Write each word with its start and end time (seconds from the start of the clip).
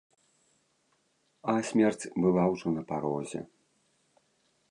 А 1.53 1.55
смерць 1.69 2.09
была 2.25 2.43
ўжо 2.53 2.67
на 2.79 2.83
парозе. 2.93 3.41